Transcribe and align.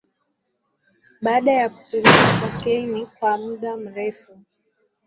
Baada 1.21 1.51
ya 1.53 1.69
kutumia 1.69 2.39
cocaine 2.41 3.05
kwa 3.05 3.37
muda 3.37 3.77
mrefu 3.77 4.37